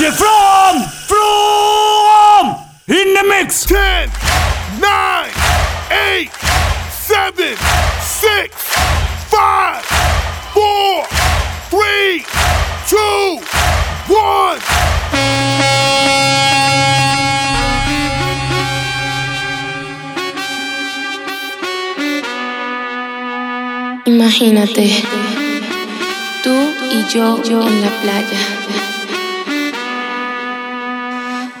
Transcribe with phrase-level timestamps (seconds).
[0.00, 0.80] DJ From!
[1.10, 2.56] From!
[2.88, 3.66] In the mix!
[3.66, 4.08] 10,
[4.80, 5.30] 9,
[5.90, 6.30] 8,
[6.90, 7.56] 7,
[8.00, 8.54] 6,
[9.28, 9.84] 5,
[10.54, 11.04] 4,
[11.68, 12.24] 3,
[12.88, 13.40] 2,
[14.08, 14.60] 1.
[24.06, 25.04] Imagínate,
[26.42, 26.56] tú
[26.90, 28.59] y yo, en la playa.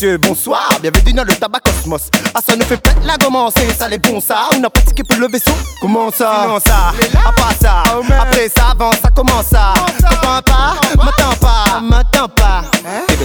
[0.00, 2.08] Messieurs, bonsoir, bienvenue dans le tabac Cosmos.
[2.32, 4.48] Ah, ça nous fait peut-être la commencer, ça les bon ça.
[4.54, 5.50] On n'a pas que pour le vaisseau.
[5.80, 6.44] Comment ça?
[6.44, 6.92] Comment ça
[7.26, 7.82] Après ça,
[8.20, 9.74] après ça, avant ça, comment ça?
[10.00, 12.62] Comprends pas M'attends pas, m'attends pas.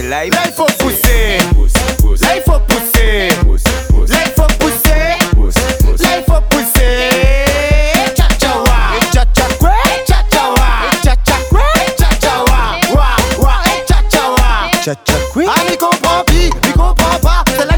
[0.02, 1.38] Là, il faut pousser.
[2.20, 3.28] Là, il faut pousser.
[4.08, 4.83] Là, il faut pousser.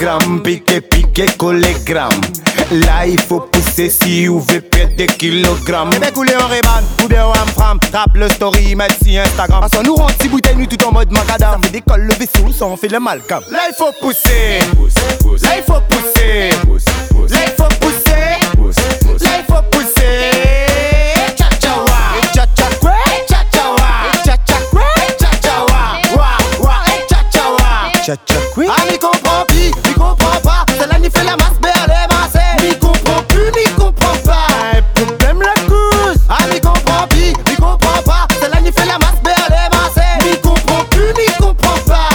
[0.00, 2.20] Amstram, gram, piqué, piqué, collégramme.
[2.70, 5.90] Là, il faut pousser si vous voulez perdre des kilogrammes.
[5.94, 9.60] Eh bien, couler en réban, ou bien en fram, tape le story, mettre si Instagram.
[9.60, 11.52] Parce qu'on nous rend si bouteille, nous tout en mode macadam.
[11.52, 13.42] Ça fait décolle le vaisseau, ça on fait le malcam.
[13.50, 14.60] Là, il faut pousser.
[15.42, 16.50] Là, il faut pousser.
[17.28, 18.38] Là, il faut pousser.
[19.20, 20.30] Là, il faut pousser.
[21.36, 22.00] Cha-cha-wa.
[22.32, 22.94] Cha-cha-kwa.
[23.28, 23.90] Cha-cha-wa.
[31.00, 32.68] N'y fait la masse, mais elle est massée.
[32.68, 34.46] M'y comprend plus, m'y comprend pas.
[34.74, 36.18] Un problème la cause.
[36.28, 38.26] Ah, m'y comprend pis, m'y comprend pas.
[38.40, 40.30] C'est là, n'y fait la masse, mais elle est massée.
[40.30, 42.10] M'y comprend plus, m'y comprend pas.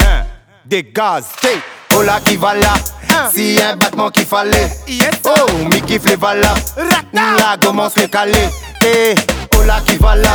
[0.00, 0.24] Hein,
[0.64, 1.60] des gaz, hey.
[1.96, 2.74] Oh là qui va là.
[3.32, 4.70] Si y a un battement qu'il fallait.
[5.24, 6.54] Oh, mi kiffe les valas.
[7.12, 8.48] Là commence le calé.
[8.84, 9.14] Eh,
[9.62, 10.30] là qui va là.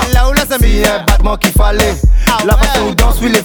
[0.61, 1.95] Si un battement qu'il fallait.
[2.45, 3.41] La façon où danse, oui les.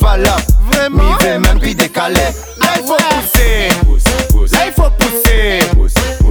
[0.91, 2.15] Mi fait même puis décalé.
[2.15, 3.69] Là il faut pousser.
[4.53, 5.61] Là il faut pousser.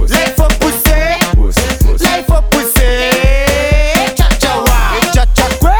[0.08, 1.08] Là il faut pousser.
[2.04, 3.10] Là il faut pousser.
[4.16, 4.78] Cha-cha-wa.
[5.12, 5.78] Cha-cha-kwa.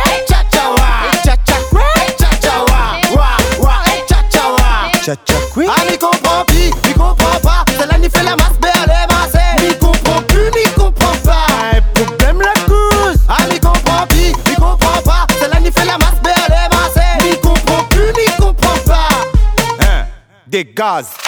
[20.49, 21.28] Des gaz.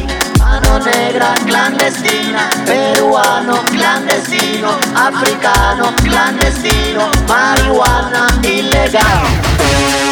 [0.79, 10.10] negra clandestina, peruano clandestino, africano clandestino, marihuana ilegal.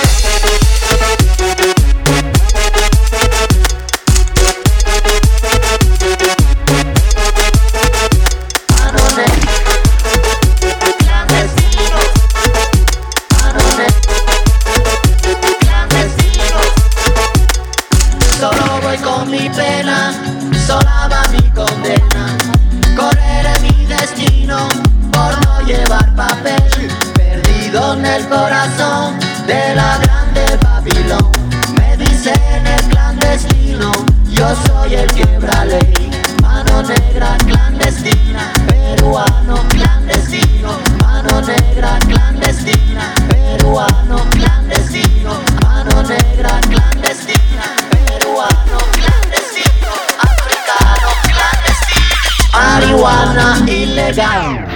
[54.14, 54.69] down.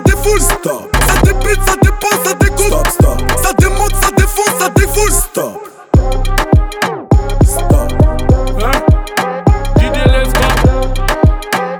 [0.00, 0.40] ça défoule.
[0.40, 0.96] Stop.
[1.06, 2.66] Ça débite, ça dépense, ça découpe.
[2.66, 3.20] Stop, stop.
[3.42, 5.10] Ça démonte, ça défonce, ça défoule.
[5.10, 5.68] Stop.
[7.44, 7.92] Stop.
[8.62, 8.80] Hein?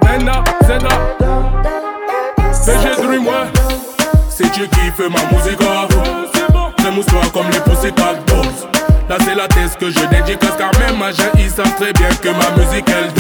[0.05, 0.45] Mena,
[5.09, 5.59] ma musique.
[5.61, 7.61] Oh, Mousse-toi comme les
[9.09, 10.99] Là c'est la thèse que je dédicace Car même
[11.77, 13.20] très bien que ma musique elle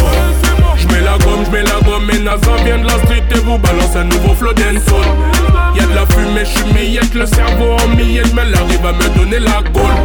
[4.00, 5.04] un nouveau flow dancehall
[5.76, 9.18] Y'a de la fumée, j'suis miette, le cerveau en miette mais elle arrive à me
[9.18, 9.99] donner la gaule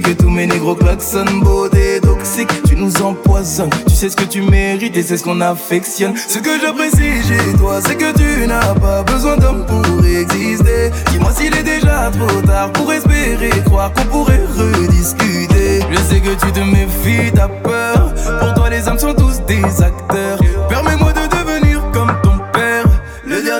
[0.00, 3.70] que tous mes négros klaxonnent Beauté toxique, tu nous empoisonnes.
[3.86, 6.14] Tu sais ce que tu mérites et c'est ce qu'on affectionne.
[6.16, 10.90] Ce que j'apprécie chez toi, c'est que tu n'as pas besoin d'homme pour exister.
[11.10, 15.80] Dis-moi s'il est déjà trop tard pour espérer croire qu'on pourrait rediscuter.
[15.90, 18.12] Je sais que tu te méfies, t'as peur.
[18.40, 20.38] Pour toi les hommes sont tous des acteurs.
[20.68, 21.13] Permets-moi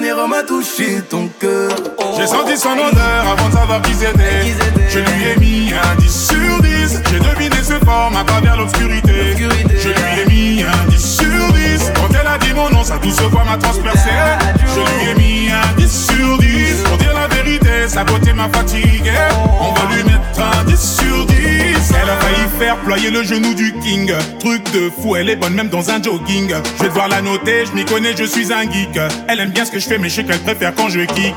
[0.04, 1.70] dernier homme a touché ton cœur.
[2.18, 4.54] J'ai senti son odeur avant de savoir qui c'était.
[4.88, 9.34] Je lui ai mis un 10 sur 10 J'ai deviné ce forme à travers l'obscurité.
[9.38, 12.98] Je lui ai mis un 10 sur 10 Quand elle a dit mon nom, sa
[12.98, 14.10] douce voix m'a transpercé.
[14.58, 17.33] Je lui ai mis un 10 sur 10 Pour dire la
[17.64, 19.12] vérité, sa beauté m'a fatigué.
[19.60, 23.54] On va lui mettre un 10 sur 10 Elle a failli faire ployer le genou
[23.54, 24.12] du king.
[24.40, 26.54] Truc de fou, elle est bonne même dans un jogging.
[26.76, 28.98] Je vais devoir la noter, je m'y connais, je suis un geek.
[29.28, 31.34] Elle aime bien ce que je fais mais je sais qu'elle préfère quand je kick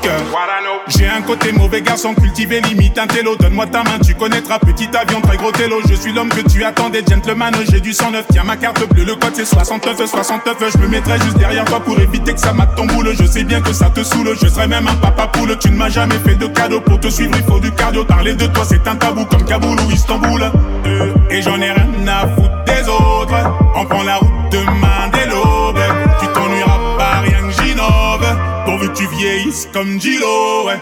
[0.88, 4.88] J'ai un côté mauvais garçon cultivé limite un télo Donne-moi ta main, tu connaîtras petit
[4.96, 5.80] avion, très gros télo.
[5.88, 7.52] Je suis l'homme que tu attendais, gentleman.
[7.70, 10.72] J'ai du 109, tiens ma carte bleue, le code c'est 69, 69.
[10.72, 13.14] Je me mettrai juste derrière toi pour éviter que ça mate ton boule.
[13.18, 15.58] Je sais bien que ça te saoule, je serai même un papa poule.
[15.58, 18.04] Tu ne m'as jamais fait de cadeau pour te suivre, il faut du cardio.
[18.04, 20.50] Parler de toi, c'est un tabou comme Kaboul ou Istanbul.
[20.86, 23.34] Euh, et j'en ai rien à foutre des autres.
[23.76, 24.27] On prend la route
[29.72, 30.80] comme Gilo, ouais.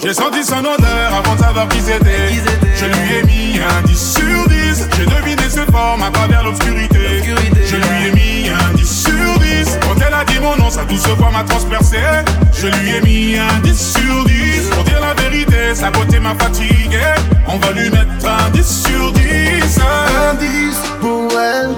[0.00, 2.28] J'ai senti son odeur avant de savoir qui c'était.
[2.76, 4.88] Je lui ai mis un 10 sur 10.
[4.96, 7.22] J'ai deviné ses formes à travers l'obscurité.
[7.66, 9.78] Je lui ai mis un 10 sur 10.
[9.82, 11.96] Quand elle a dit mon nom, sa douce voix m'a transpercé.
[12.52, 14.70] Je lui ai mis un 10 sur 10.
[14.70, 17.00] Pour dire la vérité, sa beauté m'a fatigué.
[17.48, 19.80] On va lui mettre un 10 sur 10.
[19.80, 21.70] Un 10 pour elle.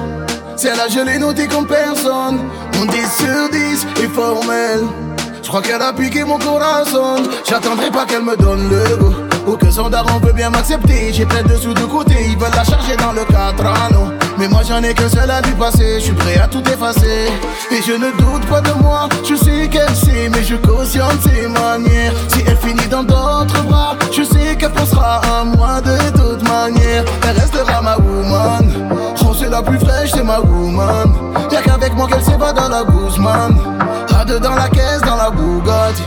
[0.56, 2.40] Si elle a gelé noté comme personne.
[2.74, 4.80] Mon 10 sur 10 est formel.
[5.50, 7.24] Je crois qu'elle a piqué mon corazon.
[7.44, 9.16] J'attendrai pas qu'elle me donne le goût.
[9.48, 11.12] Ou que son daron veut bien m'accepter.
[11.12, 13.74] J'ai plein de sous de côté, ils veulent la charger dans le cadre
[14.38, 15.94] Mais moi j'en ai qu'un seul à lui passer.
[15.98, 17.32] Je suis prêt à tout effacer.
[17.72, 19.08] Et je ne doute pas de moi.
[19.28, 22.12] Je sais qu'elle sait, mais je cautionne ses manières.
[22.28, 27.04] Si elle finit dans d'autres bras, je sais qu'elle pensera à moi de toute manière.
[27.28, 28.88] Elle restera ma woman.
[29.24, 31.12] Oh, c'est la plus fraîche, c'est ma woman.
[31.50, 33.69] Y'a qu'avec moi qu'elle s'évade dans la Guzman.
[34.20, 36.02] À dans la caisse, dans la Bugatti.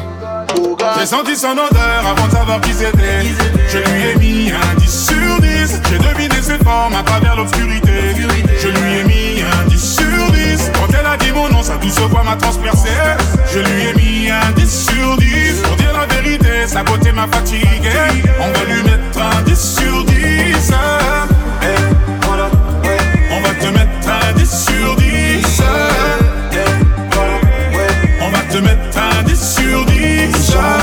[0.99, 3.23] J'ai senti son odeur avant de savoir qui c'était.
[3.67, 5.81] Je lui ai mis un 10 sur 10.
[5.89, 8.13] J'ai deviné ses formes à travers l'obscurité.
[8.61, 10.71] Je lui ai mis un 10 sur 10.
[10.75, 12.89] Quand elle a dit mon nom, sa douce voix m'a transpercé.
[13.51, 15.61] Je lui ai mis un 10 sur 10.
[15.63, 17.89] Pour dire la vérité, sa beauté m'a fatigué.
[18.39, 20.71] On va lui mettre un 10 sur 10.
[23.31, 25.92] On va te mettre un 10 sur 10.
[30.03, 30.82] 10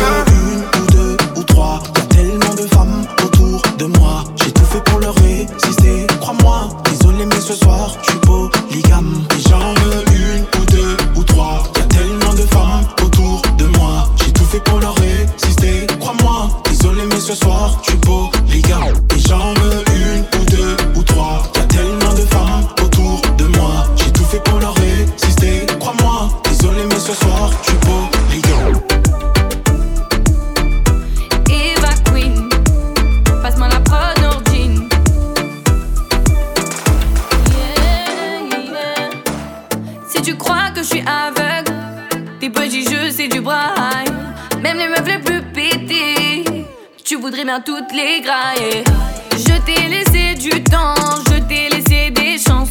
[47.59, 48.85] toutes les grailler.
[49.33, 50.95] Je t'ai laissé du temps,
[51.27, 52.69] je t'ai laissé des chances.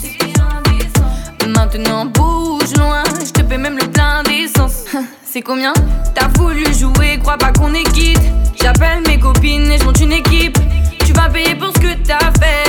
[1.47, 4.85] Maintenant bouge loin, je te paie même le plein d'essence.
[5.25, 5.73] C'est combien
[6.15, 8.21] T'as voulu jouer, crois pas qu'on est quitte.
[8.61, 10.57] J'appelle mes copines et je monte une équipe.
[11.05, 12.68] Tu vas payer pour ce que t'as fait.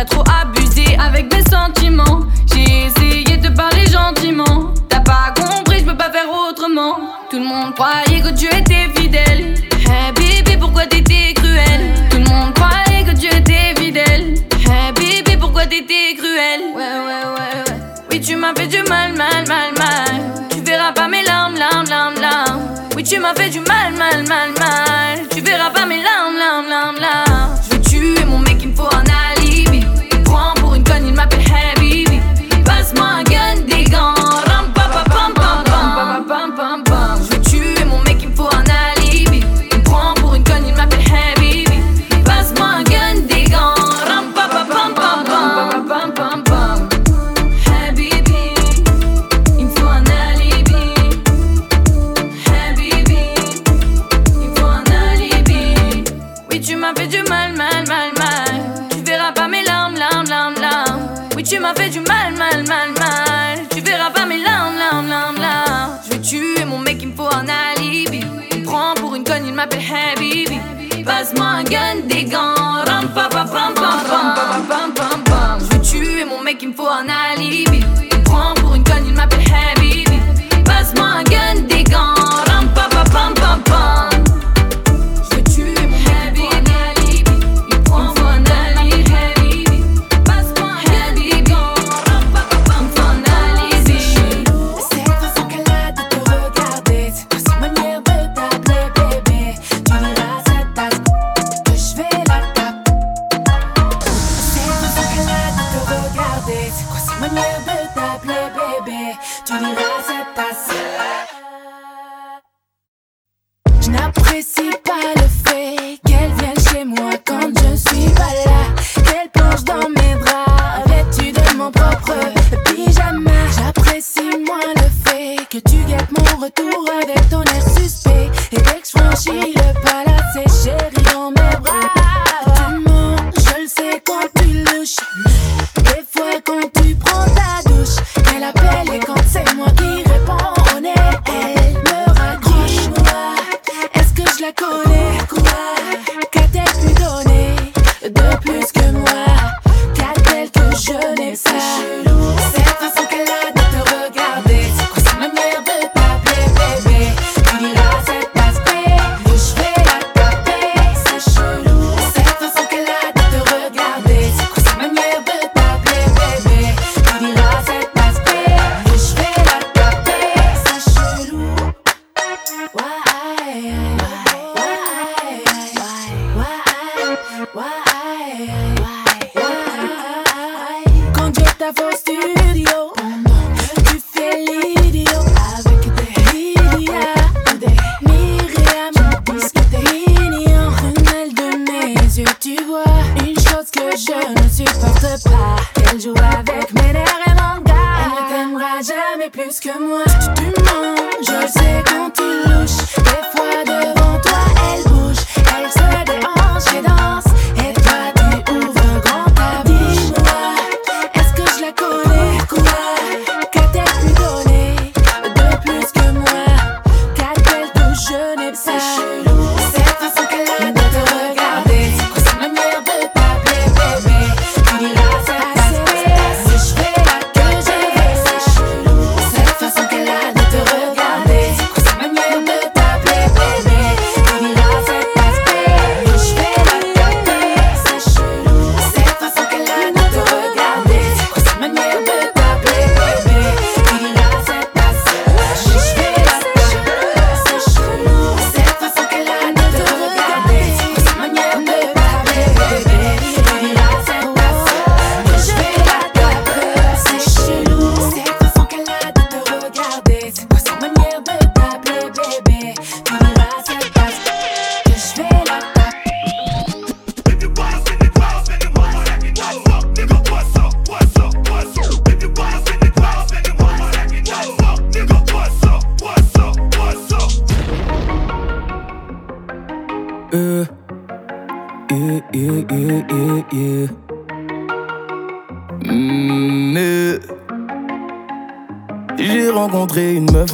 [0.00, 2.20] T'as trop abusé avec mes sentiments.
[2.46, 4.72] J'ai essayé de parler gentiment.
[4.88, 6.96] T'as pas compris, je peux pas faire autrement.
[7.28, 8.88] Tout le monde croyait que tu étais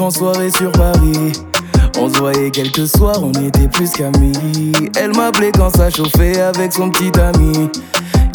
[0.00, 1.32] en soirée sur Paris.
[1.98, 4.72] On se voyait quelques soirs, on était plus qu'amis.
[4.98, 7.70] Elle m'appelait quand ça chauffait avec son petit ami.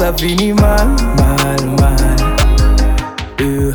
[0.00, 2.16] Ça finit mal, mal, mal.
[3.42, 3.72] Euh,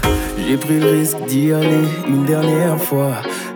[0.48, 3.12] j'ai pris le risque d'y aller une dernière fois.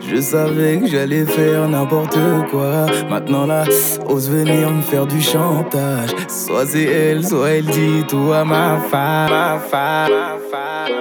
[0.08, 2.20] Je savais que j'allais faire n'importe
[2.52, 2.86] quoi.
[3.10, 3.64] Maintenant là,
[4.08, 6.12] ose venir me faire du chantage.
[6.28, 10.94] Soit c'est elle, soit elle dit tout à ma femme, ma femme, ma femme.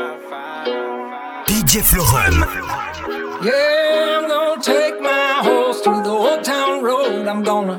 [1.48, 2.46] DJ Florum.
[3.42, 7.26] Yeah, I'm gonna take my horse through the old town road.
[7.28, 7.78] I'm gonna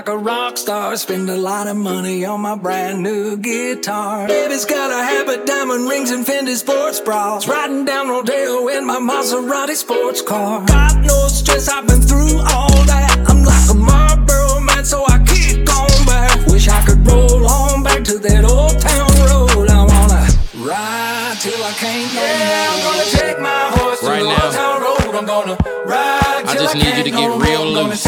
[0.00, 0.96] Like a rock star.
[0.96, 4.26] Spend a lot of money on my brand new guitar.
[4.26, 7.46] Baby's got a habit, diamond rings, and Fendi sports bras.
[7.46, 10.64] Riding down Rodeo in my Maserati sports car.
[10.64, 13.26] Got no stress, I've been through all that.
[13.28, 16.46] I'm like a Marlboro man, so I keep going back.
[16.46, 19.68] Wish I could roll on back to that old town road.
[19.68, 20.24] I wanna
[20.64, 24.54] ride till I can't no Yeah, I'm gonna take my horse Right to the old
[24.54, 25.14] town road.
[25.14, 27.42] I'm gonna ride I till just I need can't you to get more.
[27.42, 28.02] real I'm gonna loose.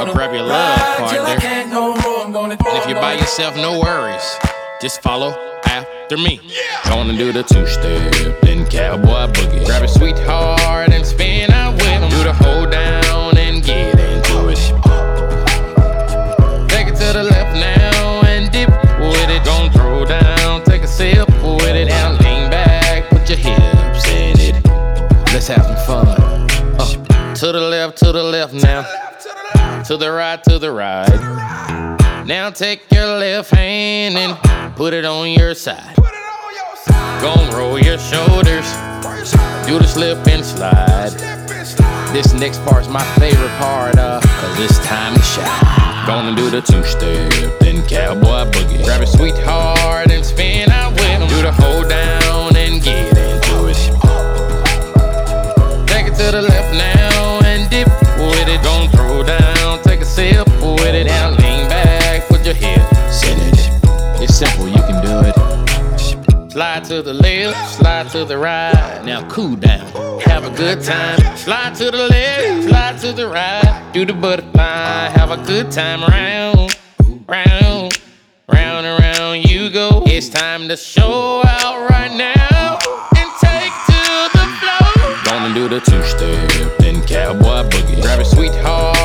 [0.00, 1.70] Gonna grab your love ride till I partner.
[1.72, 2.52] no more.
[2.52, 4.36] And if you're by yourself, no worries.
[4.80, 5.30] Just follow
[5.64, 6.40] after me.
[6.84, 9.64] Gonna do the two step, then cowboy boogie.
[9.64, 12.10] Grab a sweetheart and spin out with him.
[12.10, 14.58] Do the hold down and get into it.
[16.68, 18.68] Take it to the left now and dip
[19.00, 19.44] with it.
[19.44, 21.88] Don't throw down, take a sip with it.
[21.88, 24.64] Now lean back, put your hips in it.
[25.32, 26.06] Let's have some fun.
[26.78, 28.84] Uh, to the left, to the left now.
[29.86, 32.24] To the right, to the right.
[32.26, 35.94] Now take your left hand and put it on your side.
[37.22, 38.66] Gon' roll your shoulders.
[39.64, 41.12] Do the slip and slide.
[42.12, 46.06] This next part's my favorite part, uh, cause it's time to shine.
[46.06, 48.82] Gonna do the two step, then cowboy boogie.
[48.84, 51.28] Grab a sweetheart and spin out with him.
[51.28, 53.76] Do the hold down and get into it.
[55.86, 56.55] Take it to the left
[66.56, 69.02] Slide to the left, slide to the right.
[69.04, 71.18] Now cool down, have a good time.
[71.36, 73.90] Slide to the left, slide to the right.
[73.92, 76.74] Do the butterfly, have a good time round,
[77.28, 78.00] round,
[78.50, 80.02] round and round you go.
[80.06, 82.78] It's time to show out right now
[83.18, 85.24] and take to the floor.
[85.26, 88.00] Gonna do the two step, then cowboy boogie.
[88.00, 88.95] Grab a sweetheart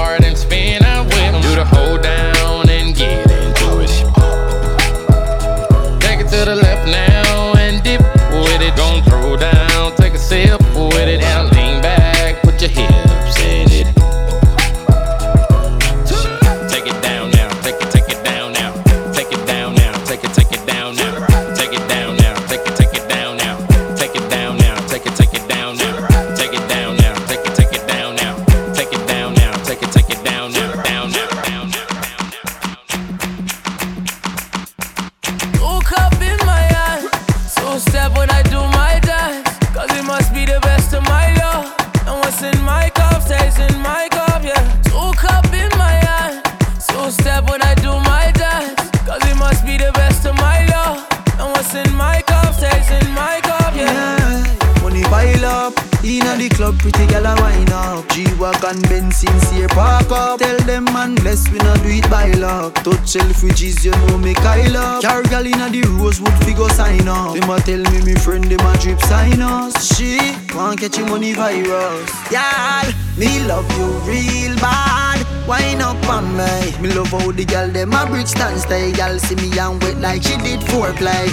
[56.72, 58.08] Club, pretty gal a wine up.
[58.10, 60.40] G-Wagon, Benz, sincere park up.
[60.40, 62.76] Tell them man, bless we not do it by luck.
[62.84, 65.04] Touch Selfridges, you know me Kyle up.
[65.04, 67.36] Car gal inna the Rosewood figure sign up.
[67.36, 69.96] Them a tell me me friend them a drip sign us.
[69.96, 70.18] She
[70.56, 72.12] want catch your money virus.
[72.32, 75.20] Y'all, me love you real bad.
[75.48, 76.72] Wine up on me.
[76.82, 78.92] Me love how the gal them a bridge stand stay.
[78.92, 81.28] Gal see me and wet like she did foreplay.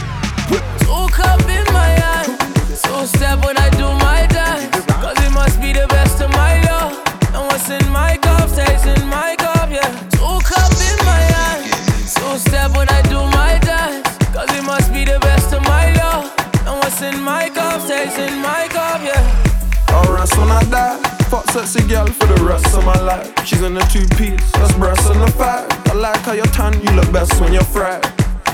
[0.80, 2.40] Two cup in my hand.
[2.82, 4.77] Two step when I do my dance.
[5.38, 6.98] Must be the best of my love.
[7.30, 9.86] And what's in my cup stays in my cup, yeah.
[10.10, 11.62] Two cup in my hand.
[12.10, 14.08] Two step when I do my dance.
[14.34, 16.26] Cause it must be the best of my love.
[16.66, 19.94] And what's in my cup stays in my cup, yeah.
[19.94, 20.98] Alright, when I die,
[21.30, 23.30] fuck sexy girl for the rest of my life.
[23.46, 25.70] She's in a two piece, that's breasts and a five.
[25.86, 28.04] I like how you're tan, you look best when you're fried.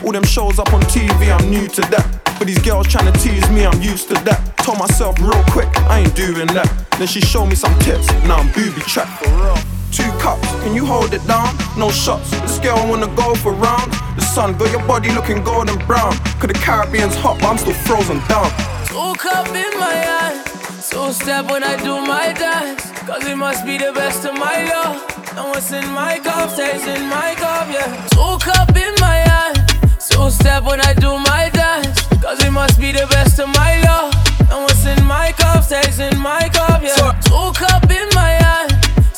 [0.04, 2.06] All them shows up on TV, I'm new to that.
[2.44, 4.58] But these girls trying to tease me, I'm used to that.
[4.58, 6.68] Told myself real quick, I ain't doing that.
[6.98, 9.56] Then she showed me some tips, now I'm booby trapped for real.
[9.88, 11.56] Two cups, can you hold it down?
[11.78, 13.96] No shots, this girl wanna go for rounds.
[14.16, 16.12] The sun got your body looking golden brown.
[16.36, 18.52] Cause the Caribbean's hot, but I'm still frozen down.
[18.92, 20.44] Two cup in my hand.
[20.84, 22.92] Two step when I do my dance.
[23.08, 25.00] Cause it must be the best of my love.
[25.32, 27.88] And what's in my cup stays in my cup, yeah.
[28.12, 29.64] Two cup in my hand.
[29.96, 32.03] Two step when I do my dance.
[32.24, 34.14] Cause it must be the best of my love.
[34.50, 37.12] And what's in my cup stays in my cup, yeah.
[37.20, 38.72] Two cup in my hand.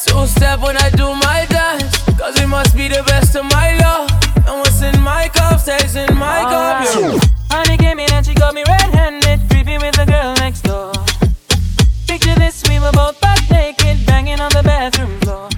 [0.05, 1.97] Two step when I do my dance.
[2.19, 4.11] Cause it must be the best of my love.
[4.49, 7.19] And what's in my cup stays in my cup, yeah.
[7.49, 10.91] Honey came in and she got me red-handed, creepy with the girl next door.
[12.09, 15.49] Picture this, we were both butt naked, banging on the bathroom floor.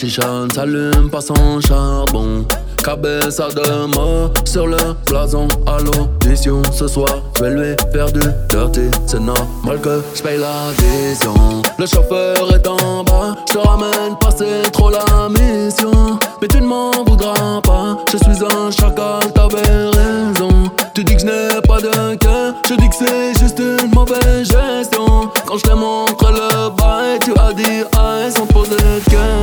[0.00, 2.46] chichane s'allume pas sans charbon.
[2.82, 7.18] Cabessa de mort sur le blason à l'audition ce soir.
[7.36, 11.34] Je vais lui faire du dirty, c'est normal que je paye l'addition.
[11.78, 16.18] Le chauffeur est en bas, je te ramène pas, c'est trop la mission.
[16.40, 20.70] Mais tu ne m'en voudras pas, je suis un chacal, t'avais raison.
[20.94, 24.48] Tu dis que je n'ai pas de cœur, je dis que c'est juste une mauvaise
[24.48, 25.28] gestion.
[25.46, 28.79] Quand je t'ai montré le bail, tu as dit, ah, ils sont posés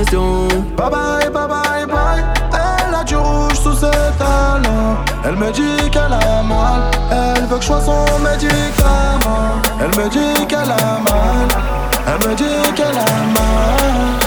[0.05, 2.23] Bye bye, bye bye, bye.
[2.53, 3.89] Elle a du rouge sous ses
[4.19, 4.95] talons.
[5.25, 6.91] Elle me dit qu'elle a mal.
[7.09, 9.59] Elle veut que je sois son médicament.
[9.81, 11.47] Elle me dit qu'elle a mal.
[12.05, 13.79] Elle me dit qu'elle a mal.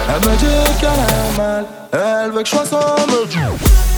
[0.08, 1.64] Elle me dit qu'elle a mal.
[1.92, 3.89] Elle veut que je sois son médicament.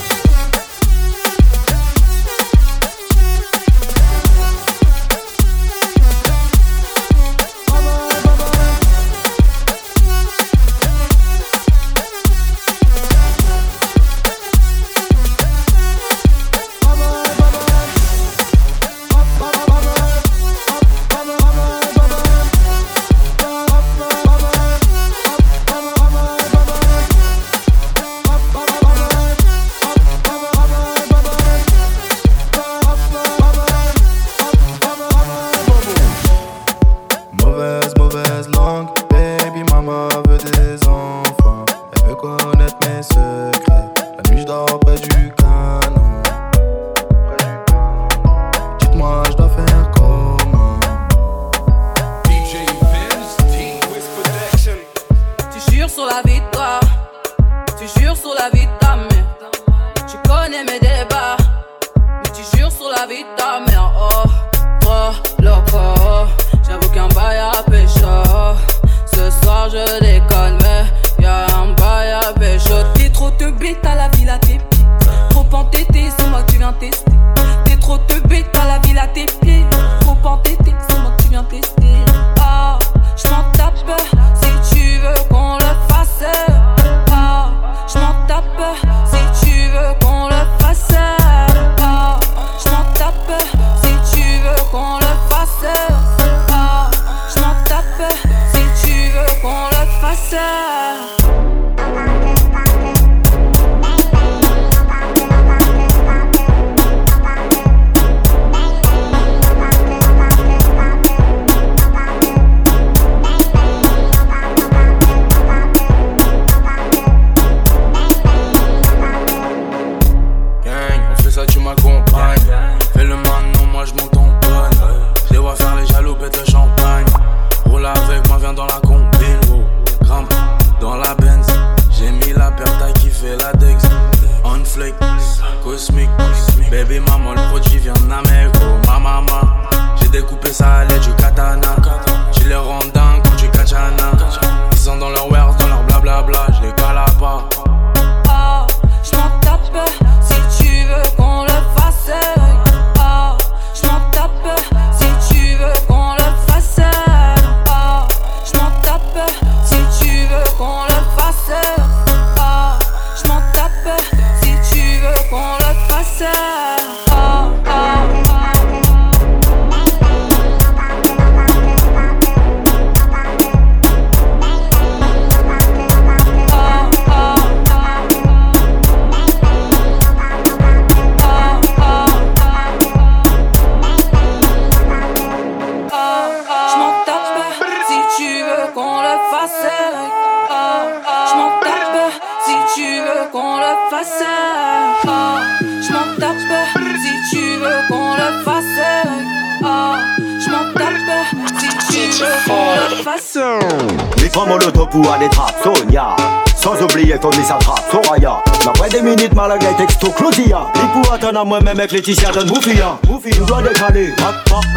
[211.43, 214.15] À moi-même avec Laetitia donne Moufia Moufi nous doit décaler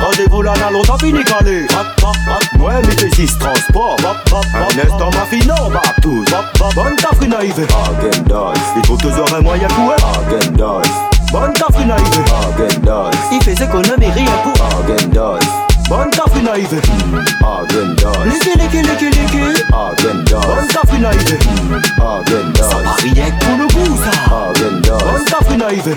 [0.02, 1.68] Rendez-vous là dans longtemps fini calé.
[2.58, 3.98] Moi mes six transport.
[4.02, 7.68] Un instant ma fille non bah hop Bonne tafrine arrivée
[8.02, 8.54] Agendas.
[8.76, 10.52] Il trouve toujours un moyen pour elle
[11.32, 12.26] Bonne tafrine arrivée
[12.68, 13.12] Agendas.
[13.32, 14.32] Il fait économie rien
[16.46, 16.82] Bonne tafrine arrivée
[17.42, 18.26] Agendas.
[18.26, 20.46] Licky, licky, licky, licky Agendas.
[20.46, 21.40] Bonne tafrine arrivée
[21.98, 22.70] Agendas.
[22.70, 24.12] Ça va rien que pour le goût ça
[24.52, 25.96] Agendas Bonne tafrine arrivée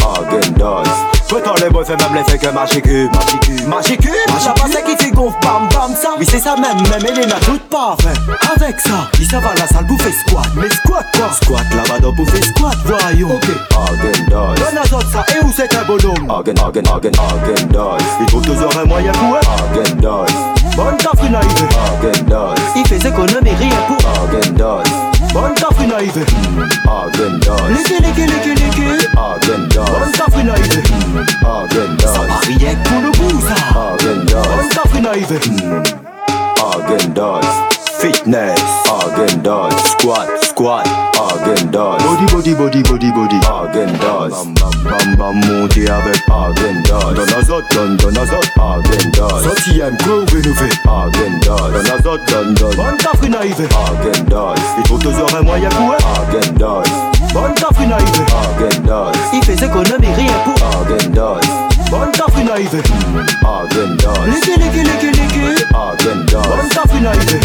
[0.00, 5.10] Agendas Pourtant les boys fait même l'effet que Machicu Machicu Machicu La passe qui fait
[5.12, 6.10] gonfle bam bam ça.
[6.18, 9.54] Oui c'est ça même même elle n'a toute pas fait Avec ça Il ça va
[9.54, 10.44] la salle bouffer squat.
[10.54, 11.30] Mais squat quoi?
[11.40, 13.30] Squat là-bas dans bouffer squat voyons.
[13.34, 13.48] Ok.
[13.70, 16.30] Agendas Donne à autres ça et où c'est un bonhomme?
[16.30, 20.26] Agen Agen Agen Agendas Il trouve toujours un moyen pour elle Agendas
[20.76, 21.68] Bonne tafrine arrivée.
[21.98, 23.96] Agendas Il fait économie rien pour.
[23.96, 24.82] Agendas
[25.32, 26.26] Bonne tafrine arrivée
[26.86, 29.06] Agendas Licky licky licky licky.
[29.16, 30.82] Agendas Bonne tafrine arrivée
[31.42, 33.54] Agendas Ça va rien que pour le goût ça
[33.94, 35.40] Agendas Bonne tafrine arrivée
[36.58, 37.40] Agendas
[38.00, 38.60] Fitness.
[38.90, 40.84] Agendas Squat Squat
[41.16, 43.38] Agendas Body body body body body.
[43.40, 49.80] Agendas Bam bam bam bam monter avec Agendas Donne azot donne donne azot Agendas Sorti
[49.80, 55.34] un crew rénové Agendas Donne azot donne donne Bonne tafrine arrivée Agendas Il trouve toujours
[55.34, 56.82] un moyen pour elle Agendas
[57.32, 62.82] Bonne tafrine arrivée Agendas Il fait économie rien pour Agendas Bonne tafrine arrivée
[63.42, 64.26] Agendas.
[64.26, 66.48] Licky licky licky licky Agendas.
[66.48, 67.40] Bonne tafrine arrivée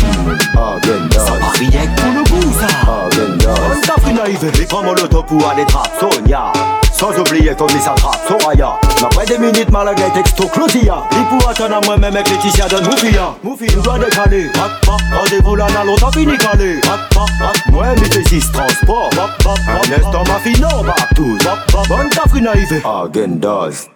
[0.53, 1.19] Agendas.
[1.19, 2.67] Ça va rien que pour le goût ça.
[3.07, 3.67] Agendas.
[3.67, 6.53] Bonne tafrine arrivée Les femmes molotov pour aller trap Sonia.
[6.93, 8.75] Sans oublier ton sa trap Soraya.
[9.03, 11.03] Après des minutes malgré texto Claudia.
[11.11, 15.01] Il pour attendre à moi-même avec Laetitia donne Moufia Moufi nous doit décaler Hop hop
[15.13, 16.79] Rendez-vous là dans longtemps fini calé.
[16.85, 17.57] Hop hop hop.
[17.71, 19.09] Moi mes six transport.
[19.13, 21.87] Hop hop Un instant ma fille non bah tous Hop hop.
[21.87, 23.87] Bonne tafrine arrivée Agendas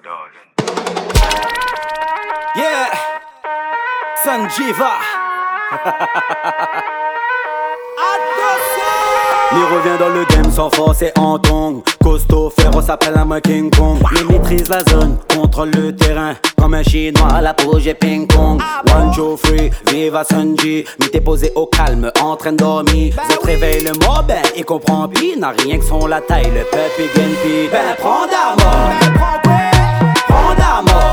[2.54, 2.92] Yeah,
[4.26, 5.00] Sanjiva.
[7.98, 8.92] Attention!
[9.54, 11.82] M'y revient dans le game sans force et en tong.
[12.04, 14.00] Costaud, féroce appelle à moi King Kong.
[14.18, 16.36] Il maîtrise la zone, contrôle le terrain.
[16.58, 18.62] Comme un chinois, la peau j'ai ping pong.
[18.94, 20.84] One Joe Free, viva Sunji.
[21.00, 23.14] Mais t'es posé au calme, en train de dormir.
[23.30, 25.38] Je te réveille le mot, ben il comprend pis.
[25.38, 27.70] N'a rien que son la taille, le peuple gagne pis.
[27.72, 28.92] Ben prends d'amour.
[30.28, 31.11] Prends d'amour.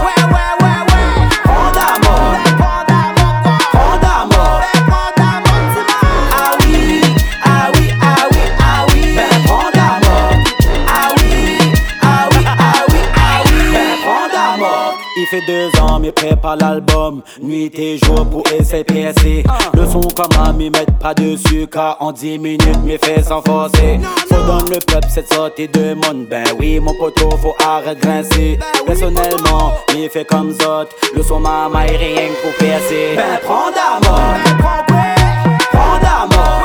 [15.39, 17.22] Fait deux ans, mais prépare l'album.
[17.43, 19.45] Nuit et jour pour essayer PSC.
[19.74, 23.43] Le son comme à m'y mettre pas dessus, car en 10 minutes, mes fesses sans
[23.43, 24.01] forcer.
[24.28, 26.26] Faut donner le peuple cette sortie de monde.
[26.28, 28.59] Ben oui, mon poteau, faut arrêter grincer.
[28.86, 30.89] Personnellement, m'y fait comme Zot.
[31.14, 33.16] Le son m'a rien que pour percer.
[33.16, 34.20] Ben prends d'amour.
[34.59, 36.59] Prends d'amour.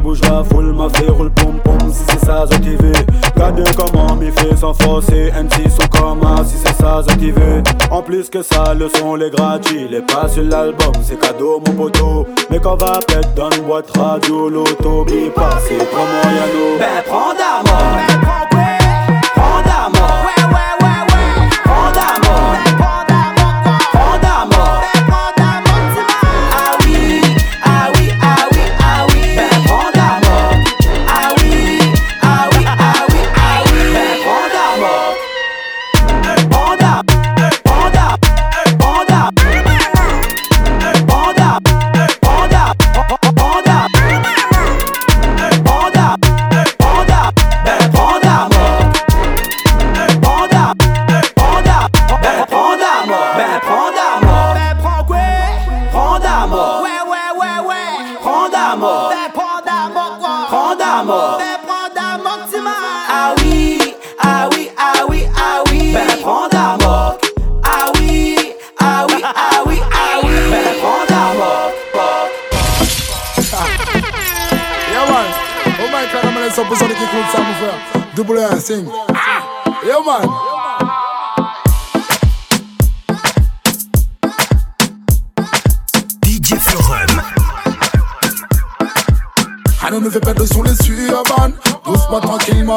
[0.00, 2.92] Bouge la foule, ma fait roule pom pom si c'est ça activé.
[3.34, 7.62] Regardez comment mes fait sans forcer, MC sont comme si c'est ça activé.
[7.90, 11.72] En plus que ça, le son les gratuit, les pas sur l'album, c'est cadeau mon
[11.74, 12.26] poteau.
[12.50, 16.78] Mais quand va peut-être dans une boîte radio, l'auto, m'y passer comme Moyano.
[16.78, 17.24] Ben prends.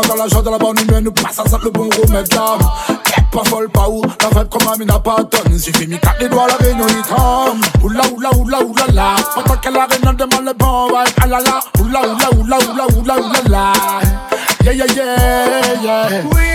[0.08, 2.60] Dans la joie de la bonne humeur Nous passe ensemble le bon remède d'âme
[3.04, 5.58] Tête pas folle, pas où La vibe comme Amina Patton.
[5.58, 9.16] Suffit mis quatre doigts, la réunion il tremble Oula, oula, oula, oula, la.
[9.36, 12.86] Pendant qu'elle arène, on demande le bon vibe Ah la la, oula, oula, oula, oula,
[12.98, 13.74] oula, oula, la.
[14.64, 16.24] Yeah, yeah, yeah, yeah.
[16.34, 16.47] Oui,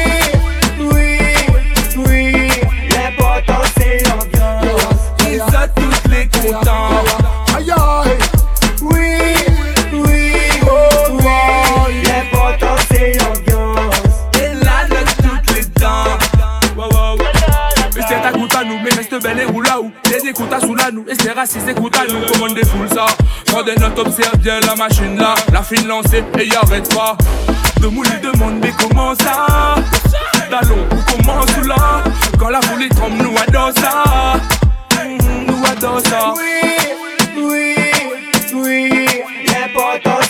[20.50, 22.20] À sous la nous, et c'est raciste, écoute à nous.
[22.30, 23.06] Comment on défoule ça.
[23.46, 25.34] Prends des notes, observe bien la machine là.
[25.52, 27.16] La fine lancée, et y arrête pas.
[27.80, 29.46] De moule, il demande, mais comment ça?
[30.50, 32.02] Talon, ou comment sous là
[32.38, 34.34] Quand la foule est tremble, nous adore ça.
[35.02, 36.34] Mm, Nous adore ça.
[36.36, 37.74] Oui, oui,
[38.54, 39.06] oui,
[39.46, 40.21] l'important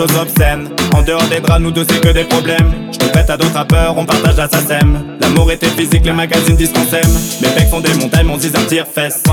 [0.00, 3.98] En dehors des draps nous deux c'est que des problèmes Je te à d'autres rappeurs,
[3.98, 7.10] on partage la SACEM L'amour était physique, les magazines disent qu'on s'aime
[7.42, 9.24] Mes pecs font des montagnes, mon zizar tire fesse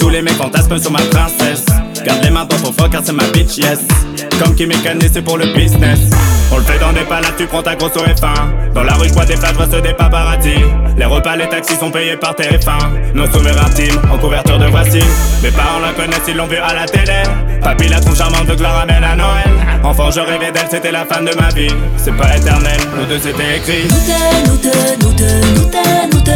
[0.00, 1.66] Tous les mecs fantasment sur ma princesse
[2.04, 3.80] Garde les mains dans ton car c'est ma bitch, yes.
[4.42, 5.98] Comme qui mécanise, c'est pour le business.
[6.52, 8.72] On le fait dans des palaces, tu prends ta grosse au F1.
[8.72, 10.54] Dans la rue, je des flashs, des paparazzi.
[10.96, 13.14] Les repas, les taxis sont payés par TF1.
[13.14, 15.00] Nos souverains intimes, en couverture de voici.
[15.42, 17.22] Mes parents la connaissent, ils l'ont vu à la télé.
[17.62, 19.47] Papy, la tronche charmante, veut que la ramène à Noël.
[19.84, 21.74] Enfant, je rêvais d'elle, c'était la femme de ma vie.
[21.96, 23.88] C'est pas éternel, nous deux c'était écrit.
[23.88, 26.32] Nous deux, nous deux, nous deux, nous deux, nous deux.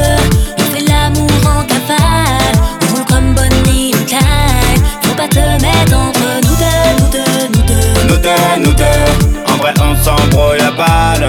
[0.59, 2.57] On fait l'amour en cavale.
[2.83, 4.83] On roule comme Bonnie ou Clyde.
[5.03, 8.09] Faut pas te mettre entre nous deux, nous deux, nous deux.
[8.09, 9.53] Nous deux, nous deux.
[9.53, 11.29] En vrai, on s'embrouille à balle.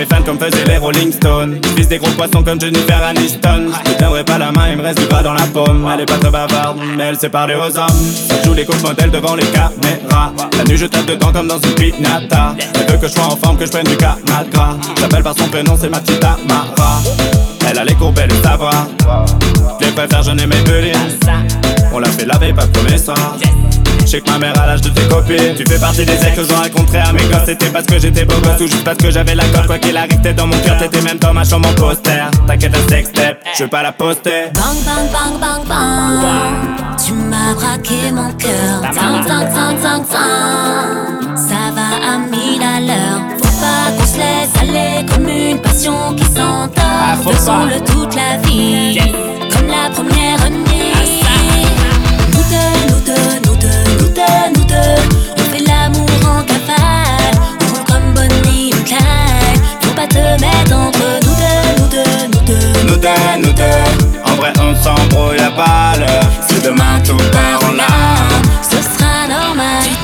[0.00, 1.60] Mes fans comme faisaient les Rolling Stones.
[1.62, 3.70] Je vise des gros poissons comme Jennifer Aniston.
[3.84, 5.86] Je tiendrai pas la main, il me reste du bras dans la paume.
[5.92, 8.06] Elle est pas très bavarde, mais elle sait parler aux hommes.
[8.30, 10.32] Elle joue les coups modèles devant les caméras.
[10.56, 12.54] La nuit, je tape dedans comme dans une piñata.
[12.74, 14.78] Elle veut que je sois en forme, que je prenne du camagra.
[14.98, 17.02] J'appelle par son prénom, c'est ma petite Amara.
[17.68, 18.86] Elle a les courbes, elle le savoir.
[19.80, 20.62] Je les préfère, je n'ai mes
[21.92, 23.36] On l'a fait laver, pas premier soir.
[24.00, 26.34] Je sais que ma mère a l'âge de tes copines Tu fais partie des ex
[26.34, 28.96] que j'ai rencontrés à mes gosses C'était parce que j'étais beau gosse ou juste parce
[28.96, 31.44] que j'avais la cote Quoi qu'il arrive t'es dans mon cœur T'étais même dans ma
[31.44, 35.68] chambre en poster T'inquiète un sextape, je veux pas la poster Bang, bang, bang, bang,
[35.68, 36.80] bang.
[37.04, 38.80] Tu m'as braqué mon cœur.
[38.82, 41.36] Tang, tang, tang, tang.
[41.36, 43.20] Ça va à mille à l'heure.
[43.42, 47.22] Faut pas qu'on se laisse aller comme une passion qui s'entend.
[47.22, 48.98] faut Faisons-le toute la vie.
[49.52, 50.99] Comme la première nuit.
[52.50, 52.56] Deux,
[52.88, 55.00] nous deux, nous deux, nous deux, nous deux.
[55.38, 57.34] On fait l'amour en cavale.
[57.60, 59.60] On roule comme Bonnie ou Clyde.
[59.82, 62.88] Faut pas te mettre entre nous deux, nous deux, nous deux.
[62.88, 66.06] Nous deux, nous deux En vrai on s'embrouille à balle
[66.48, 69.99] Si demain tout part en larmes Ce sera normal.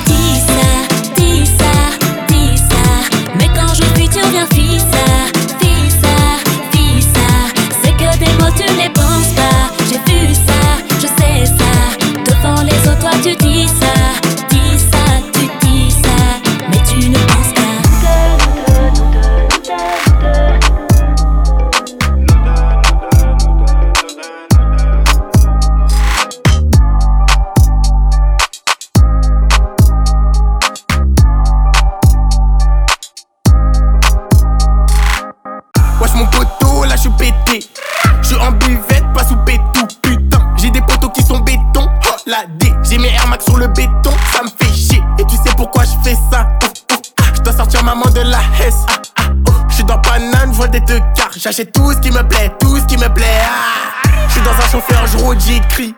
[51.47, 53.40] J'achète tout ce qui me plaît, tout ce qui me plaît.
[53.44, 54.09] Ah.
[54.26, 55.94] Je suis dans un chauffeur, je rôde, j'écris.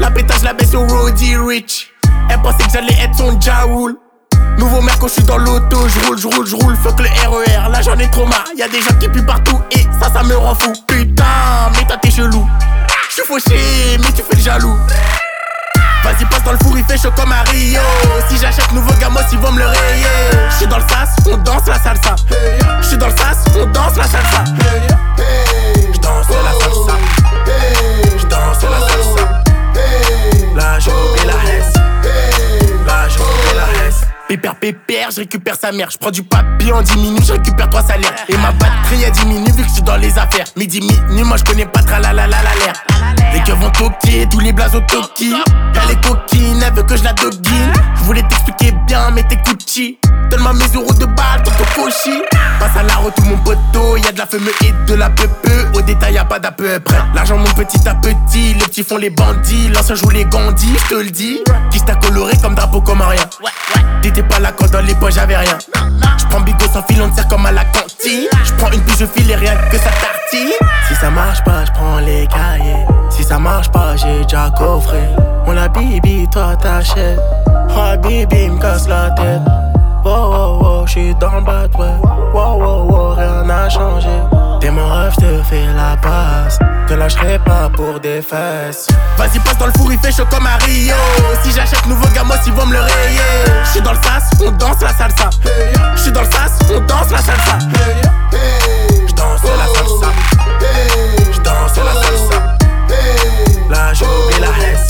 [0.00, 1.90] La pétage, la baisse au Roddy Rich.
[2.30, 3.96] Elle pensait que j'allais être son Jaoul.
[4.56, 7.70] Nouveau quand je suis dans l'auto, je roule, je roule, je roule, fuck le RER,
[7.70, 10.34] là j'en ai trop marre, y'a des gens qui puent partout et ça ça me
[10.34, 10.72] rend fou.
[10.86, 11.24] Putain,
[11.76, 12.48] mais toi t'es chelou.
[13.10, 14.78] Je suis fauché, mais tu fais le jaloux.
[16.04, 17.80] Vas-y passe dans le four, il fait chaud à Rio.
[18.28, 20.06] Si j'achète nouveau gamos, ils vont me le rayer.
[20.50, 22.16] Je suis dans le sas, on danse la salsa.
[22.80, 24.44] Je suis dans le sas, on danse la salsa.
[25.92, 26.96] Je danse la salsa.
[28.18, 29.42] Je danse la salsa.
[30.54, 30.90] Là j'ai
[31.26, 31.74] la Hesse.
[32.86, 33.37] Là j'ai.
[34.28, 35.90] Pépère, pépère, je récupère sa mère.
[35.90, 38.14] Je prends du papier en 10 minutes, je récupère trois salaires.
[38.28, 40.44] Et ma batterie a diminue vu que je suis dans les affaires.
[40.54, 43.32] Midi, minuit, moi je connais pas tra la la la la.
[43.32, 45.32] Les keufs vont toquer, tous les blazes au toki.
[45.82, 47.72] Elle est coquine, elle veut que je la doguine.
[47.96, 49.98] Je voulais t'expliquer bien, mais t'écoutes chi.
[50.30, 51.50] Donne-moi mes euros de balle, ton
[51.82, 52.22] cochi.
[52.60, 53.96] Passe à la route, tout mon poteau.
[53.96, 55.28] Y'a de la fumée et de la peu
[55.74, 56.98] Au détail, y'a pas d'à peu près.
[57.14, 58.54] L'argent monte petit à petit.
[58.54, 59.68] Les petits font les bandits.
[59.68, 61.40] L'ancien joue les gandis, je te le dis.
[61.70, 63.22] Qui t'a coloré comme drapeau comme rien.
[64.02, 65.58] T'étais pas là quand dans les poches j'avais rien.
[66.18, 68.28] J'prends bigot sans fil, on sert comme à la cantine.
[68.44, 70.52] J'prends une touche, je file et rien que ça tartine.
[70.88, 72.86] Si ça marche pas, j'prends les cahiers.
[73.10, 75.00] Si ça marche pas, j'ai déjà coffré.
[75.46, 77.18] On la bibi, toi t'achètes.
[77.70, 79.42] Oh bibi, me casse la tête.
[80.04, 81.86] Wow, wow, wow, j'suis dans le bad, ouais.
[82.32, 84.08] Wow, wow, wow, rien n'a changé.
[84.60, 86.58] T'es mon rêve, j'te fais la passe.
[86.86, 88.88] Te lâcherai pas pour des fesses.
[89.16, 90.94] Vas-y, passe dans le four, il fait chaud comme à Rio.
[91.42, 93.64] Si j'achète nouveau gamos, ils vont me le rayer.
[93.64, 95.30] J'suis dans le sas, on danse la salsa.
[95.96, 97.58] J'suis dans le sas, on danse la salsa.
[99.06, 100.12] J'danse la salsa.
[101.32, 102.56] J'danse la salsa.
[103.68, 104.87] Là, j'ai oublié la Hesse.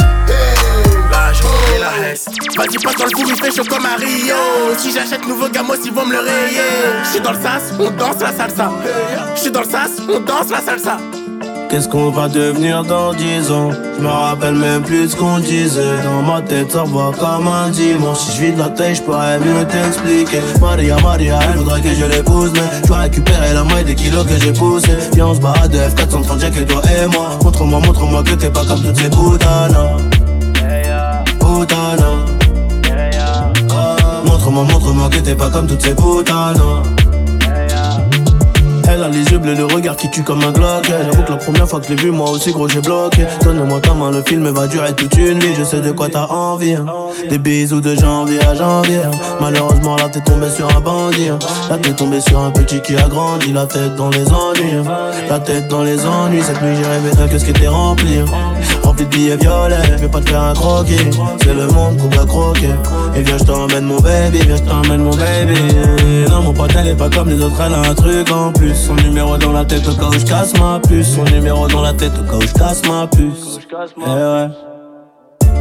[1.41, 2.27] J'ai oublié la Hesse.
[2.57, 4.35] Vas-y, passe dans le four, il fait chaud comme à Rio.
[4.77, 7.05] Si j'achète nouveau gamos, ils vont me le rayer.
[7.05, 8.71] J'suis dans le sas, on danse la salsa.
[9.37, 10.99] J'suis dans le sas, on danse la salsa.
[11.71, 13.71] Qu'est-ce qu'on va devenir dans 10 ans?
[13.99, 17.69] Je me rappelle même plus ce qu'on disait Dans ma tête ça va comme un
[17.69, 21.83] dimanche Si je vis de la tête je pourrais mieux t'expliquer Maria Maria elle voudrait
[21.83, 25.27] que je l'épouse Mais je dois récupérer la maille des kilos que j'ai poussé Viens
[25.27, 28.65] on se bat de F430 j'ai que toi et moi Montre-moi montre-moi que t'es pas
[28.65, 30.18] comme toutes ces putanas
[31.59, 31.99] Putanas
[34.25, 36.83] Montre-moi montre-moi que t'es pas comme toutes ces putanas
[38.91, 40.87] elle a les yeux bleus, le regard qui tue comme un Glock.
[40.89, 43.27] J'avoue que la première fois que je l'ai vu, moi aussi gros j'ai bloqué.
[43.45, 45.55] Donne-moi ta main, le film va durer toute une vie.
[45.55, 46.87] Je sais de quoi t'as envie hein.
[47.29, 49.11] Des bisous de janvier à janvier hein.
[49.43, 51.39] Malheureusement là t'es tombé sur un bandit hein.
[51.69, 54.89] Là t'es tombé sur un petit qui a grandi La tête dans les ennuis
[55.29, 58.21] La tête dans les ennuis Cette nuit j'ai rêvé d'un qu'est-ce qui était rempli
[59.05, 60.97] Rempli pas te faire un croquis
[61.43, 62.71] C'est le monde qu'on va croquer
[63.15, 65.61] Et viens je t'emmène mon baby Viens je t'emmène mon baby
[66.29, 68.75] Non mon pote elle est pas comme les autres Elle a un truc en plus
[68.75, 71.15] son numéro dans la tête au cas où je casse ma puce.
[71.15, 73.59] Son numéro dans la tête au cas où je casse ma puce.
[73.97, 74.49] Eh ouais.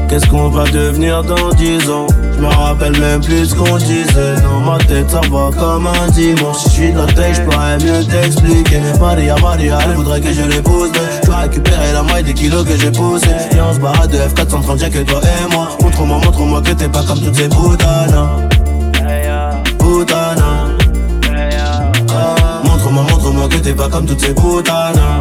[0.09, 2.07] Qu'est-ce qu'on va devenir dans 10 ans?
[2.33, 4.35] Je me rappelle même plus ce qu'on disait.
[4.41, 6.57] Dans ma tête ça va comme un dimanche.
[6.57, 8.81] Si je suis de la tête je pourrais mieux t'expliquer.
[8.99, 12.65] Maria Maria elle voudrait que je l'épouse Mais je dois récupérer la maille des kilos
[12.65, 13.27] que j'ai poussé.
[13.51, 15.69] Et on se barre de F430 j'ai que toi et moi.
[15.81, 18.47] Montre-moi montre-moi que t'es pas comme toutes ces putanas
[19.79, 20.67] Putanas
[22.63, 25.16] Montre-moi, montre-moi que t'es pas comme toutes ces putanas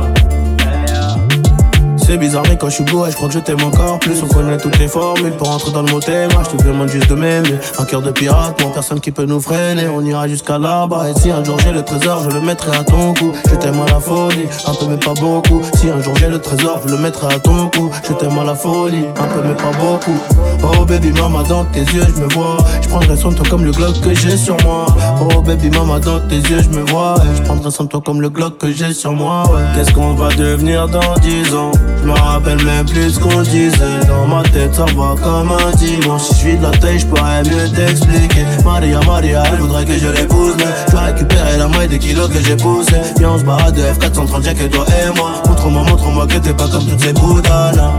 [2.07, 4.23] c'est bizarre mais quand je suis beau, je crois que je t'aime encore plus.
[4.23, 7.09] On connaît toutes les formules pour entrer dans le mot Moi je te demande juste
[7.11, 7.59] de m'aimer.
[7.79, 9.89] Un cœur de pirate, moi personne qui peut nous freiner.
[9.89, 11.11] On ira jusqu'à là-bas.
[11.11, 13.81] Et si un jour j'ai le trésor, je le mettrai à ton cou Je t'aime
[13.81, 15.63] à la folie, un peu mais pas beaucoup.
[15.75, 18.45] Si un jour j'ai le trésor, je le mettrai à ton cou Je t'aime à
[18.45, 20.19] la folie, un peu mais pas beaucoup.
[20.63, 22.57] Oh baby mama dans tes yeux je me vois.
[22.83, 24.87] Je prendrai soin de toi comme le Glock que j'ai sur moi.
[25.21, 27.17] Oh baby mama dans tes yeux je me vois.
[27.37, 29.43] Je prendrai soin de toi comme le Glock que j'ai sur moi.
[29.75, 31.73] Qu'est-ce qu'on va devenir dans 10 ans?
[32.01, 34.01] Je me rappelle même plus ce qu'on disait.
[34.09, 36.23] Dans ma tête ça va comme un dimanche.
[36.23, 38.45] Si je suis de la tête je pourrais mieux t'expliquer.
[38.65, 42.39] Maria Maria elle voudrait que je l'épouse Mais je récupérer la moitié des kilos que
[42.43, 45.31] j'ai poussé Viens on se barre de F430 j'ai que toi et moi.
[45.47, 47.93] Montre-moi montre-moi que t'es pas comme toutes ces putanas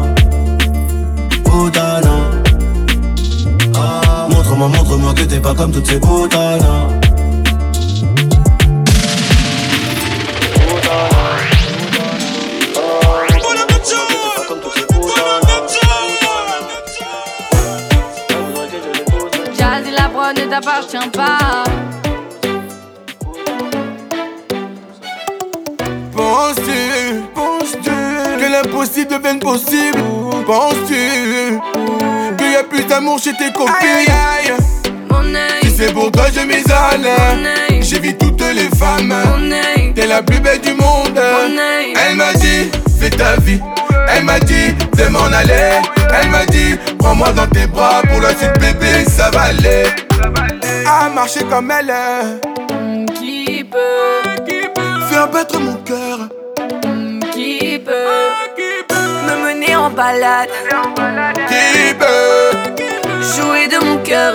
[1.45, 2.37] Putanas
[4.29, 5.99] Montre-moi montre-moi que t'es pas comme toutes ces
[20.49, 21.63] t'appartient pas.
[26.15, 27.91] Penses-tu, penses-tu
[28.39, 29.99] que l'impossible devienne possible?
[30.45, 31.59] Penses-tu
[32.37, 33.73] qu'il y a plus d'amour chez tes copines?
[35.61, 37.07] Si c'est pour toi je m'isole.
[37.81, 39.13] J'évite toutes les femmes.
[39.95, 41.19] T'es la plus belle du monde.
[42.09, 42.69] Elle m'a dit
[42.99, 43.59] fais ta vie.
[44.09, 45.81] Elle m'a dit de m'en aller
[46.19, 49.83] Elle m'a dit prends-moi dans tes bras Pour la suite bébé ça va aller.
[50.85, 51.93] À marcher comme elle
[53.15, 54.43] Qui peut
[55.09, 56.19] Faire battre mon cœur.
[57.31, 57.91] Qui peut
[59.27, 60.49] Me mener en balade
[61.47, 64.33] Qui peut Jouer de mon cœur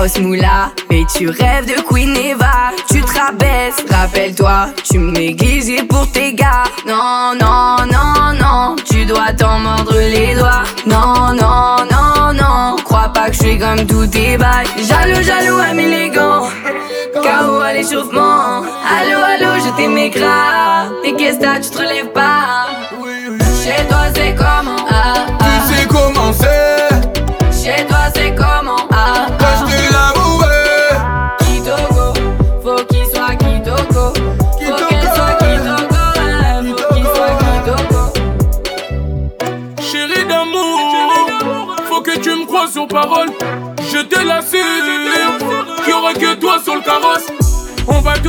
[0.00, 2.72] grosse moula Et tu rêves de Queen Eva.
[2.90, 6.64] Tu te rabaisses, rappelle-toi Tu me pour tes gars.
[6.86, 10.62] Non, non, non, non Tu dois t'en mordre les doigts.
[10.86, 14.66] Non, non, non, non Crois pas que je suis comme tous tes bails.
[14.78, 16.48] Jaloux, jaloux, ami les gants.
[17.12, 18.62] KO à l'échauffement.
[18.96, 22.68] Allô, allô, je t'aimais grave Mais qu'est-ce que tu te relèves pas?
[23.62, 24.89] Chez toi c'est comment?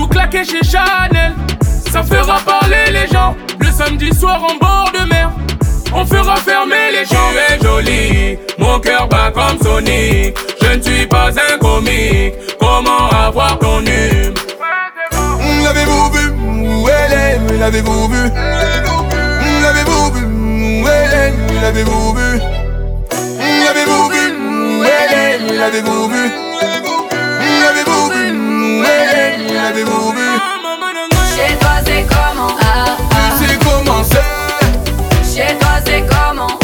[0.02, 1.34] Tout claquer chez Chanel,
[1.91, 3.36] ça fera parler les gens.
[3.60, 5.30] Le samedi soir en bord de mer,
[5.93, 7.30] on fera fermer les gens.
[7.32, 10.36] Tu es jolie, mon cœur bat comme Sonic.
[10.62, 14.34] Je ne suis pas un comique, comment avoir ton hume?
[15.64, 16.32] L'avez-vous vu?
[16.32, 17.60] Où elle est?
[17.60, 18.30] L'avez-vous vu?
[19.62, 20.24] L'avez-vous vu?
[20.82, 21.62] Où elle est?
[21.62, 22.39] L'avez-vous vu?
[23.66, 24.24] L'avez-vous vu?
[24.80, 25.58] Où elle est?
[25.58, 26.32] L'avez-vous vu?
[27.62, 28.38] L'avez-vous vu?
[28.38, 28.41] Où
[29.34, 30.42] elle est mauvaise.
[31.36, 33.32] Chez toi c'est comment ah, ah.
[33.40, 36.61] C'est comment c'est Chez toi c'est comment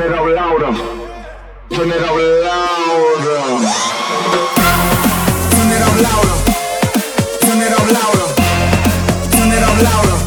[0.00, 0.72] turn it up louder.
[1.70, 3.20] Turn it up louder.
[5.50, 6.36] Turn it up louder.
[7.40, 8.26] Turn it up louder.
[9.30, 10.19] Turn it up louder.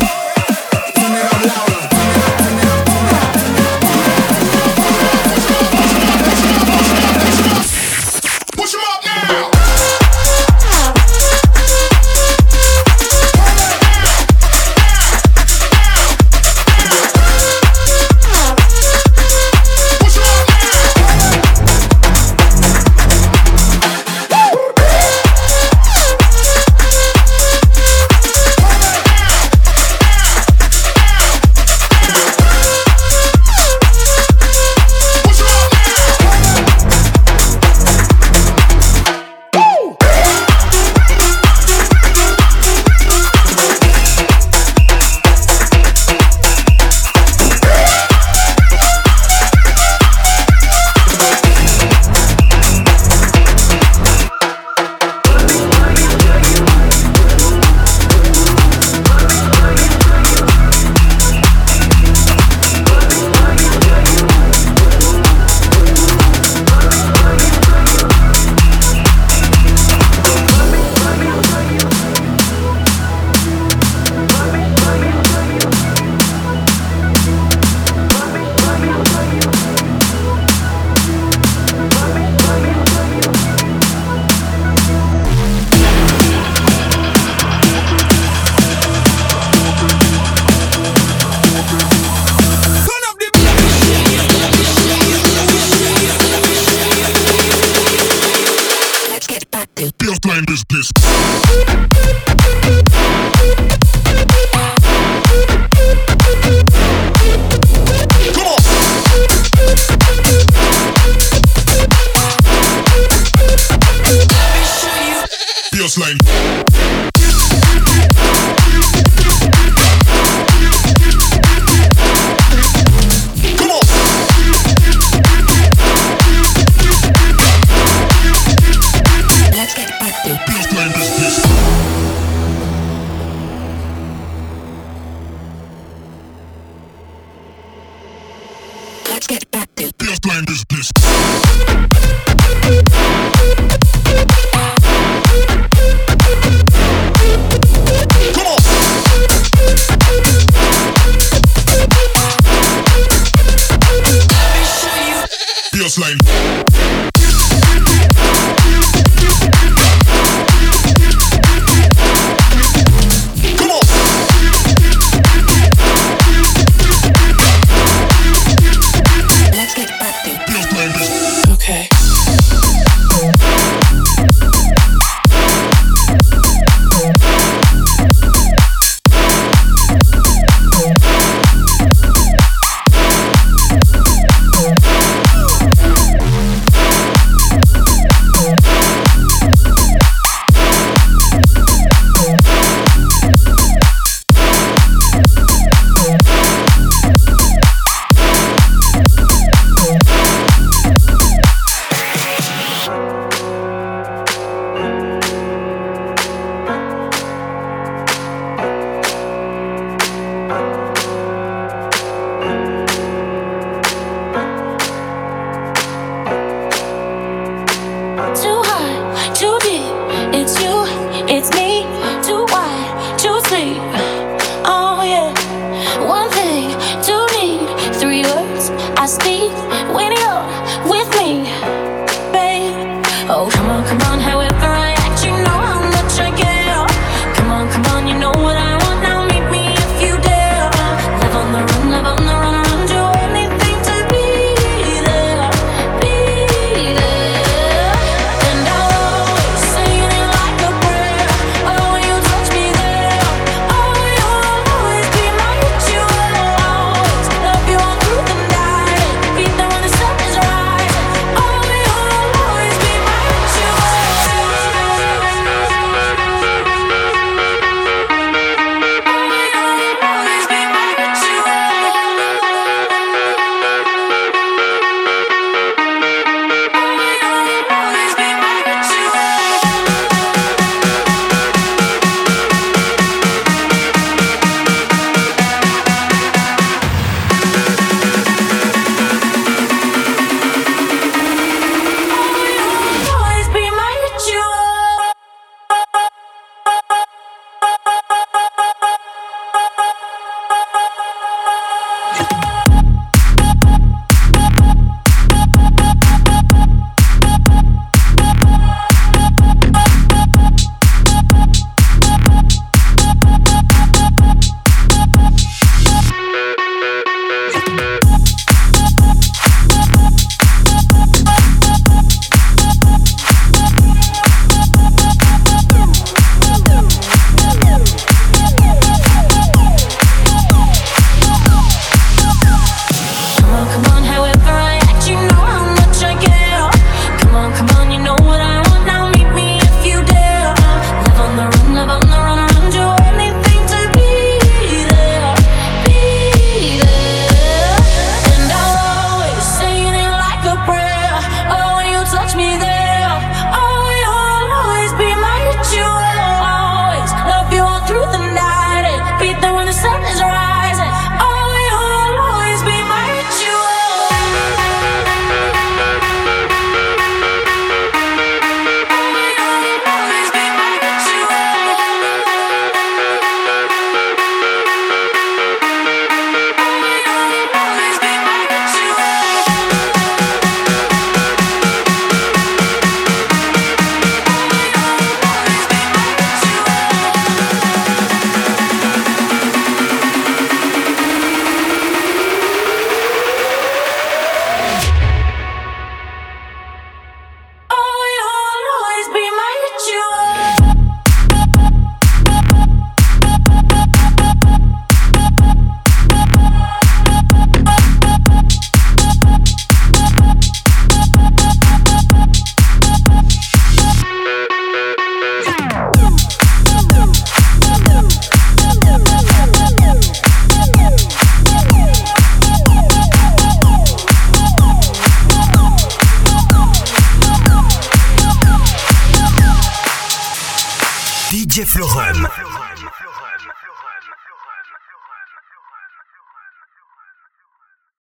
[140.33, 141.02] mind is this?